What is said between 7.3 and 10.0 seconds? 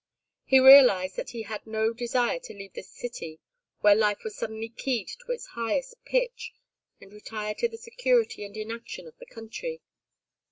to the security and inaction of the country.